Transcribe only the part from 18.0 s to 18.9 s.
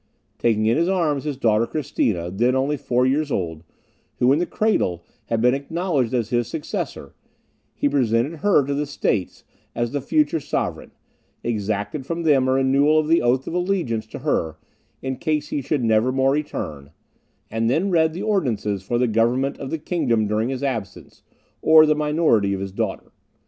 the ordinances